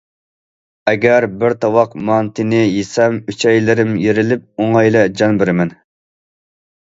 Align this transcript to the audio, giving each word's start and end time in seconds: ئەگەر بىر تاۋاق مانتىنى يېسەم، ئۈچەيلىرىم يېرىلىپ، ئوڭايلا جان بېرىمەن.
ئەگەر 0.91 1.25
بىر 1.41 1.53
تاۋاق 1.65 1.91
مانتىنى 2.07 2.61
يېسەم، 2.61 3.19
ئۈچەيلىرىم 3.33 3.93
يېرىلىپ، 4.05 4.49
ئوڭايلا 4.65 5.03
جان 5.21 5.37
بېرىمەن. 5.43 5.73